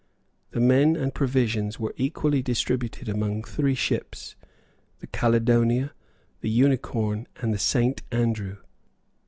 [0.49, 4.35] The men and provisions were equally distributed among three ships,
[4.97, 5.93] the Caledonia,
[6.39, 8.57] the Unicorn, and the Saint Andrew.